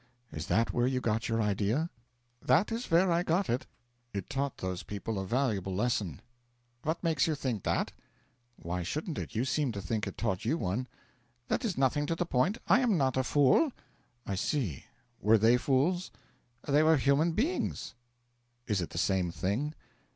[0.31, 1.91] 'Is that where you got your idea?'
[2.41, 3.67] 'That is where I got it.'
[4.15, 6.21] 'It taught those people a valuable lesson.'
[6.81, 7.91] 'What makes you think that?'
[8.55, 9.27] 'Why shouldn't I?
[9.29, 10.87] You seem to think it taught you one.'
[11.49, 12.57] 'That is nothing to the point.
[12.65, 13.73] I am not a fool.'
[14.25, 14.85] 'I see.
[15.19, 16.09] Were they fools?'
[16.67, 17.93] 'They were human beings.'
[18.65, 19.75] 'Is it the same thing?'